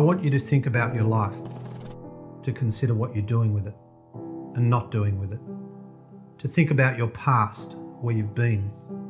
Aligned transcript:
want 0.00 0.22
you 0.22 0.30
to 0.30 0.38
think 0.38 0.66
about 0.66 0.94
your 0.94 1.04
life, 1.04 1.36
to 2.42 2.52
consider 2.52 2.94
what 2.94 3.14
you're 3.14 3.24
doing 3.24 3.54
with 3.54 3.66
it 3.66 3.74
and 4.54 4.68
not 4.68 4.90
doing 4.90 5.18
with 5.18 5.32
it, 5.32 5.40
to 6.38 6.48
think 6.48 6.70
about 6.70 6.98
your 6.98 7.08
past, 7.08 7.74
where 8.00 8.14
you've 8.14 8.34
been, 8.34 8.62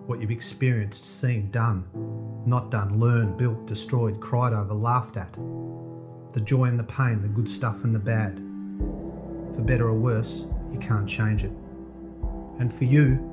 what 0.06 0.20
you've 0.20 0.30
experienced, 0.30 1.04
seen, 1.04 1.50
done, 1.50 1.84
not 2.46 2.70
done, 2.70 3.00
learned, 3.00 3.36
built, 3.36 3.66
destroyed, 3.66 4.20
cried 4.20 4.52
over, 4.52 4.74
laughed 4.74 5.16
at, 5.16 5.32
the 6.32 6.41
joy 6.41 6.64
and 6.64 6.78
the 6.78 6.84
pain, 6.84 7.20
the 7.20 7.28
good 7.28 7.50
stuff 7.50 7.82
and 7.82 7.95
the 7.95 7.98
bad. 7.98 8.37
For 9.56 9.62
better 9.62 9.88
or 9.88 9.95
worse, 9.95 10.46
you 10.70 10.78
can't 10.78 11.09
change 11.09 11.42
it. 11.42 11.52
And 12.59 12.73
for 12.73 12.84
you, 12.84 13.32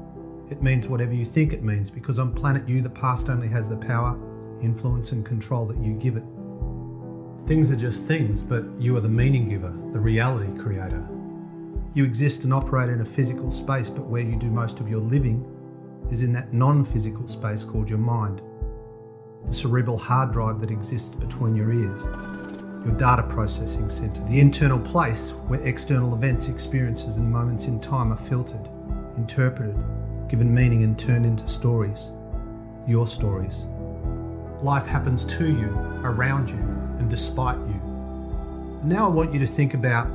it 0.49 0.61
means 0.61 0.87
whatever 0.87 1.13
you 1.13 1.25
think 1.25 1.53
it 1.53 1.63
means 1.63 1.89
because 1.89 2.19
on 2.19 2.33
planet 2.33 2.67
You, 2.67 2.81
the 2.81 2.89
past 2.89 3.29
only 3.29 3.47
has 3.49 3.69
the 3.69 3.77
power, 3.77 4.17
influence, 4.61 5.11
and 5.11 5.25
control 5.25 5.65
that 5.67 5.77
you 5.77 5.93
give 5.93 6.15
it. 6.15 6.23
Things 7.45 7.71
are 7.71 7.75
just 7.75 8.05
things, 8.05 8.41
but 8.41 8.63
you 8.79 8.95
are 8.95 9.01
the 9.01 9.09
meaning 9.09 9.49
giver, 9.49 9.73
the 9.91 9.99
reality 9.99 10.57
creator. 10.57 11.05
You 11.93 12.05
exist 12.05 12.45
and 12.45 12.53
operate 12.53 12.89
in 12.89 13.01
a 13.01 13.05
physical 13.05 13.51
space, 13.51 13.89
but 13.89 14.05
where 14.05 14.21
you 14.21 14.37
do 14.37 14.49
most 14.49 14.79
of 14.79 14.89
your 14.89 15.01
living 15.01 15.45
is 16.09 16.23
in 16.23 16.31
that 16.33 16.53
non 16.53 16.85
physical 16.85 17.27
space 17.27 17.65
called 17.65 17.89
your 17.89 17.99
mind, 17.99 18.41
the 19.45 19.53
cerebral 19.53 19.97
hard 19.97 20.31
drive 20.31 20.61
that 20.61 20.71
exists 20.71 21.15
between 21.15 21.53
your 21.53 21.73
ears, 21.73 22.03
your 22.85 22.95
data 22.97 23.23
processing 23.23 23.89
center, 23.89 24.23
the 24.29 24.39
internal 24.39 24.79
place 24.79 25.31
where 25.47 25.61
external 25.67 26.15
events, 26.15 26.47
experiences, 26.47 27.17
and 27.17 27.29
moments 27.29 27.65
in 27.65 27.77
time 27.81 28.13
are 28.13 28.17
filtered, 28.17 28.69
interpreted, 29.17 29.75
given 30.29 30.53
meaning, 30.53 30.83
and 30.83 30.97
turned 30.97 31.25
into 31.25 31.45
stories. 31.49 32.09
Your 32.87 33.05
stories. 33.05 33.65
Life 34.61 34.85
happens 34.85 35.25
to 35.25 35.45
you, 35.45 35.69
around 36.03 36.49
you, 36.49 36.82
and 37.03 37.11
despite 37.11 37.57
you. 37.57 37.81
Now 38.83 39.05
I 39.05 39.09
want 39.09 39.33
you 39.33 39.39
to 39.39 39.47
think 39.47 39.73
about 39.73 40.09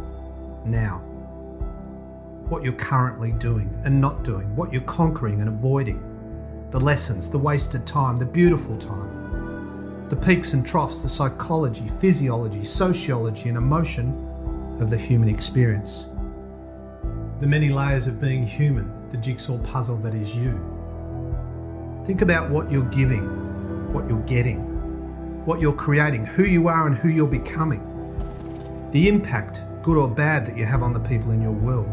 now. 0.65 0.99
What 2.49 2.65
you're 2.65 2.73
currently 2.73 3.33
doing 3.33 3.79
and 3.85 4.01
not 4.01 4.25
doing, 4.25 4.57
what 4.57 4.73
you're 4.73 4.83
conquering 4.83 5.41
and 5.43 5.49
avoiding, 5.49 6.03
the 6.71 6.81
lessons, 6.81 7.29
the 7.29 7.39
wasted 7.39 7.87
time, 7.87 8.17
the 8.17 8.25
beautiful 8.25 8.79
time, 8.79 10.09
the 10.09 10.17
peaks 10.17 10.55
and 10.55 10.67
troughs, 10.67 11.03
the 11.03 11.11
psychology, 11.11 11.87
physiology, 12.01 12.65
sociology, 12.65 13.51
and 13.51 13.59
emotion 13.59 14.09
of 14.81 14.89
the 14.89 14.97
human 14.97 15.29
experience. 15.29 16.07
The 17.41 17.47
many 17.47 17.69
layers 17.69 18.07
of 18.07 18.19
being 18.19 18.47
human, 18.47 18.91
the 19.11 19.19
jigsaw 19.19 19.59
puzzle 19.59 19.99
that 19.99 20.15
is 20.15 20.35
you. 20.35 20.59
Think 22.07 22.23
about 22.23 22.49
what 22.49 22.73
you're 22.73 22.83
giving, 22.85 23.93
what 23.93 24.09
you're 24.09 24.23
getting, 24.23 24.68
what 25.49 25.61
you're 25.63 25.73
creating, 25.73 26.27
who 26.27 26.45
you 26.45 26.69
are, 26.69 26.87
and 26.87 26.95
who 26.95 27.09
you're 27.09 27.27
becoming. 27.27 27.81
The 28.93 29.09
impact, 29.09 29.63
good 29.83 29.97
or 29.97 30.07
bad, 30.07 30.45
that 30.45 30.59
you 30.59 30.67
have 30.67 30.83
on 30.83 30.93
the 30.93 31.01
people 31.01 31.31
in 31.31 31.41
your 31.41 31.53
world. 31.53 31.89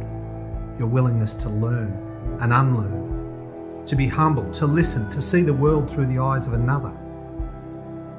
Your 0.78 0.90
willingness 0.90 1.34
to 1.36 1.48
learn 1.48 2.38
and 2.42 2.52
unlearn, 2.52 3.86
to 3.86 3.96
be 3.96 4.10
humble, 4.10 4.52
to 4.52 4.68
listen, 4.68 5.10
to 5.10 5.22
see 5.22 5.42
the 5.42 5.54
world 5.54 5.90
through 5.90 6.08
the 6.08 6.20
eyes 6.20 6.48
of 6.48 6.52
another, 6.52 6.92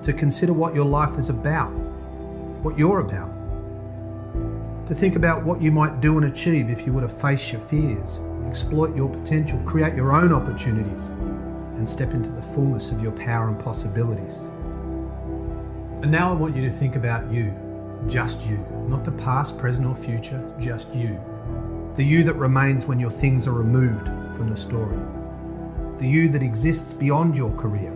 to 0.04 0.14
consider 0.14 0.54
what 0.54 0.74
your 0.74 0.86
life 0.86 1.18
is 1.18 1.28
about, 1.28 1.70
what 2.62 2.78
you're 2.78 3.00
about, 3.00 3.30
to 4.86 4.94
think 4.94 5.16
about 5.16 5.44
what 5.44 5.60
you 5.60 5.70
might 5.70 6.00
do 6.00 6.16
and 6.16 6.24
achieve 6.24 6.70
if 6.70 6.86
you 6.86 6.94
were 6.94 7.02
to 7.02 7.08
face 7.08 7.52
your 7.52 7.60
fears, 7.60 8.20
exploit 8.46 8.96
your 8.96 9.10
potential, 9.10 9.60
create 9.66 9.94
your 9.94 10.14
own 10.14 10.32
opportunities, 10.32 11.04
and 11.76 11.86
step 11.86 12.14
into 12.14 12.30
the 12.30 12.40
fullness 12.40 12.90
of 12.90 13.02
your 13.02 13.12
power 13.12 13.48
and 13.48 13.62
possibilities. 13.62 14.46
And 16.02 16.10
now 16.10 16.30
I 16.30 16.34
want 16.34 16.54
you 16.54 16.62
to 16.62 16.70
think 16.70 16.94
about 16.94 17.32
you, 17.32 17.54
just 18.06 18.46
you, 18.46 18.58
not 18.86 19.04
the 19.04 19.12
past, 19.12 19.56
present, 19.56 19.86
or 19.86 19.96
future, 19.96 20.42
just 20.60 20.94
you. 20.94 21.18
The 21.96 22.04
you 22.04 22.22
that 22.24 22.34
remains 22.34 22.84
when 22.84 23.00
your 23.00 23.10
things 23.10 23.46
are 23.46 23.52
removed 23.52 24.06
from 24.36 24.50
the 24.50 24.56
story. 24.56 24.98
The 25.98 26.06
you 26.06 26.28
that 26.28 26.42
exists 26.42 26.92
beyond 26.92 27.34
your 27.34 27.50
career, 27.56 27.92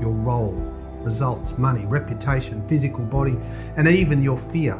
your 0.00 0.12
role, 0.12 0.52
results, 1.00 1.58
money, 1.58 1.84
reputation, 1.86 2.66
physical 2.68 3.04
body, 3.04 3.36
and 3.76 3.88
even 3.88 4.22
your 4.22 4.38
fear. 4.38 4.74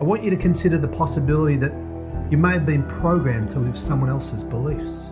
I 0.00 0.04
want 0.04 0.22
you 0.22 0.30
to 0.30 0.36
consider 0.36 0.78
the 0.78 0.86
possibility 0.86 1.56
that 1.56 1.72
you 2.30 2.38
may 2.38 2.52
have 2.52 2.64
been 2.64 2.84
programmed 2.84 3.50
to 3.50 3.58
live 3.58 3.76
someone 3.76 4.08
else's 4.08 4.44
beliefs, 4.44 5.08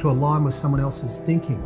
to 0.00 0.10
align 0.10 0.44
with 0.44 0.54
someone 0.54 0.80
else's 0.80 1.18
thinking, 1.18 1.60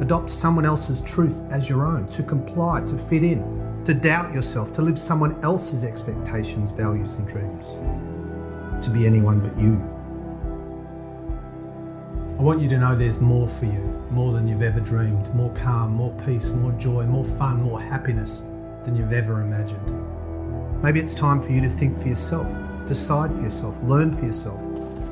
adopt 0.00 0.30
someone 0.30 0.64
else's 0.64 1.02
truth 1.02 1.42
as 1.50 1.68
your 1.68 1.86
own, 1.86 2.08
to 2.08 2.22
comply, 2.22 2.80
to 2.80 2.96
fit 2.96 3.22
in, 3.22 3.82
to 3.84 3.92
doubt 3.92 4.32
yourself, 4.32 4.72
to 4.72 4.82
live 4.82 4.98
someone 4.98 5.38
else's 5.44 5.84
expectations, 5.84 6.70
values, 6.70 7.14
and 7.14 7.28
dreams, 7.28 7.66
to 8.82 8.90
be 8.90 9.06
anyone 9.06 9.40
but 9.40 9.56
you. 9.58 9.76
I 12.38 12.42
want 12.42 12.62
you 12.62 12.68
to 12.70 12.78
know 12.78 12.96
there's 12.96 13.20
more 13.20 13.46
for 13.46 13.66
you, 13.66 14.06
more 14.10 14.32
than 14.32 14.48
you've 14.48 14.62
ever 14.62 14.80
dreamed, 14.80 15.32
more 15.34 15.52
calm, 15.52 15.92
more 15.92 16.14
peace, 16.24 16.52
more 16.52 16.72
joy, 16.72 17.04
more 17.04 17.26
fun, 17.36 17.62
more 17.62 17.80
happiness 17.80 18.42
than 18.86 18.96
you've 18.96 19.12
ever 19.12 19.42
imagined. 19.42 20.82
Maybe 20.82 21.00
it's 21.00 21.14
time 21.14 21.42
for 21.42 21.52
you 21.52 21.60
to 21.60 21.68
think 21.68 21.98
for 21.98 22.08
yourself, 22.08 22.48
decide 22.86 23.34
for 23.34 23.42
yourself, 23.42 23.82
learn 23.82 24.10
for 24.10 24.24
yourself, 24.24 24.58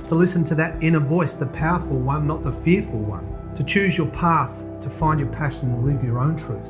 to 0.09 0.15
listen 0.15 0.45
to 0.45 0.55
that 0.55 0.83
inner 0.83 1.01
voice, 1.01 1.35
the 1.35 1.47
powerful 1.49 1.99
one, 1.99 2.27
not 2.27 2.43
the 2.43 2.53
fearful 2.53 3.01
one, 3.01 3.27
to 3.55 3.63
choose 3.63 3.99
your 3.99 4.07
path 4.07 4.65
to 4.81 4.91
find 4.91 5.19
your 5.19 5.29
passion 5.31 5.71
and 5.71 5.85
live 5.85 6.05
your 6.05 6.19
own 6.19 6.37
truth. 6.37 6.69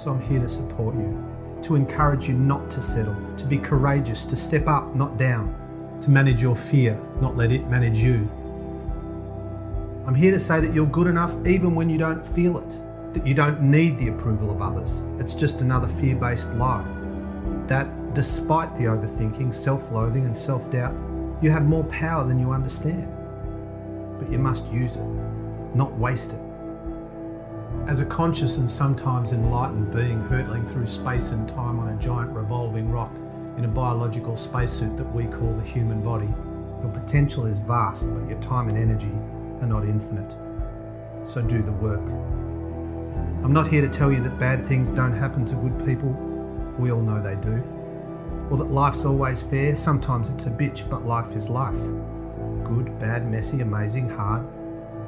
So 0.00 0.10
I'm 0.10 0.20
here 0.20 0.40
to 0.40 0.48
support 0.48 0.94
you, 0.94 1.22
to 1.62 1.74
encourage 1.74 2.28
you 2.28 2.34
not 2.34 2.70
to 2.72 2.82
settle, 2.82 3.16
to 3.36 3.44
be 3.44 3.58
courageous, 3.58 4.24
to 4.26 4.36
step 4.36 4.66
up, 4.66 4.94
not 4.94 5.16
down, 5.16 5.54
to 6.02 6.10
manage 6.10 6.42
your 6.42 6.56
fear, 6.56 7.00
not 7.20 7.36
let 7.36 7.52
it 7.52 7.68
manage 7.68 7.98
you. 7.98 8.28
I'm 10.06 10.14
here 10.14 10.32
to 10.32 10.38
say 10.38 10.60
that 10.60 10.74
you're 10.74 10.86
good 10.86 11.06
enough 11.06 11.34
even 11.46 11.74
when 11.74 11.88
you 11.88 11.98
don't 11.98 12.26
feel 12.26 12.58
it, 12.58 13.14
that 13.14 13.26
you 13.26 13.34
don't 13.34 13.62
need 13.62 13.98
the 13.98 14.08
approval 14.08 14.50
of 14.50 14.60
others. 14.60 15.02
It's 15.18 15.34
just 15.34 15.60
another 15.60 15.86
fear 15.86 16.16
based 16.16 16.52
lie. 16.54 16.84
That 17.68 18.14
despite 18.14 18.76
the 18.76 18.84
overthinking, 18.84 19.54
self 19.54 19.90
loathing, 19.92 20.26
and 20.26 20.36
self 20.36 20.70
doubt, 20.70 20.94
you 21.40 21.50
have 21.50 21.64
more 21.64 21.84
power 21.84 22.26
than 22.26 22.38
you 22.38 22.50
understand. 22.50 23.08
But 24.18 24.30
you 24.30 24.38
must 24.38 24.66
use 24.72 24.96
it, 24.96 25.06
not 25.74 25.92
waste 25.96 26.32
it. 26.32 26.40
As 27.88 27.98
a 27.98 28.06
conscious 28.06 28.58
and 28.58 28.70
sometimes 28.70 29.32
enlightened 29.32 29.92
being 29.92 30.20
hurtling 30.20 30.64
through 30.64 30.86
space 30.86 31.32
and 31.32 31.48
time 31.48 31.80
on 31.80 31.88
a 31.88 31.96
giant 31.96 32.30
revolving 32.30 32.88
rock 32.90 33.12
in 33.58 33.64
a 33.64 33.68
biological 33.68 34.36
spacesuit 34.36 34.96
that 34.96 35.14
we 35.14 35.24
call 35.24 35.52
the 35.54 35.64
human 35.64 36.00
body, 36.00 36.32
your 36.80 36.92
potential 36.92 37.44
is 37.44 37.58
vast, 37.58 38.08
but 38.14 38.28
your 38.28 38.40
time 38.40 38.68
and 38.68 38.78
energy 38.78 39.10
are 39.60 39.66
not 39.66 39.84
infinite. 39.84 40.32
So 41.26 41.42
do 41.42 41.60
the 41.60 41.72
work. 41.72 42.00
I'm 43.44 43.52
not 43.52 43.66
here 43.66 43.82
to 43.82 43.88
tell 43.88 44.12
you 44.12 44.22
that 44.22 44.38
bad 44.38 44.68
things 44.68 44.92
don't 44.92 45.14
happen 45.14 45.44
to 45.46 45.56
good 45.56 45.84
people. 45.84 46.10
We 46.78 46.92
all 46.92 47.02
know 47.02 47.20
they 47.20 47.34
do. 47.34 47.62
Or 48.48 48.58
that 48.58 48.70
life's 48.70 49.04
always 49.04 49.42
fair. 49.42 49.74
Sometimes 49.74 50.30
it's 50.30 50.46
a 50.46 50.50
bitch, 50.50 50.88
but 50.88 51.04
life 51.04 51.34
is 51.34 51.48
life. 51.48 51.80
Good, 52.62 52.96
bad, 53.00 53.28
messy, 53.28 53.60
amazing, 53.60 54.08
hard, 54.08 54.46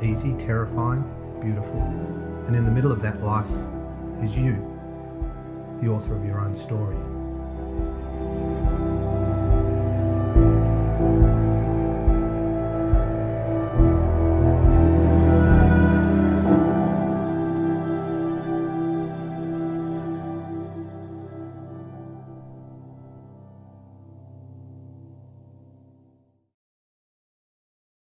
easy, 0.02 0.34
terrifying, 0.34 1.04
beautiful. 1.44 1.82
And 2.46 2.56
in 2.56 2.64
the 2.64 2.70
middle 2.70 2.90
of 2.90 3.02
that 3.02 3.22
life 3.22 3.50
is 4.22 4.36
you, 4.36 4.54
the 5.82 5.88
author 5.88 6.16
of 6.16 6.24
your 6.24 6.40
own 6.40 6.56
story. 6.56 6.96